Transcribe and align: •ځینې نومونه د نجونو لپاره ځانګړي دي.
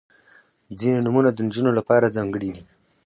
•ځینې 0.79 0.99
نومونه 1.05 1.29
د 1.31 1.37
نجونو 1.47 1.71
لپاره 1.79 2.13
ځانګړي 2.15 2.49
دي. 2.55 2.63